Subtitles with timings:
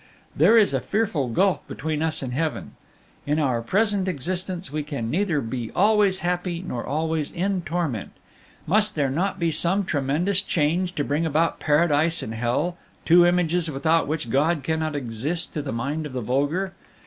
[0.35, 2.71] There is a fearful gulf between us and heaven.
[3.27, 8.09] In our present existence we can neither be always happy nor always in torment;
[8.65, 13.69] must there not be some tremendous change to bring about Paradise and Hell, two images
[13.69, 16.73] without which God cannot exist to the mind of the vulgar?